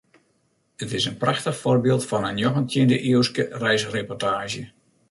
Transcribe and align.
It 0.85 0.93
is 0.95 1.05
in 1.05 1.17
prachtich 1.23 1.59
foarbyld 1.59 2.07
fan 2.09 2.27
in 2.31 2.35
njoggentjinde-iuwske 2.41 3.43
reisreportaazje. 3.65 4.69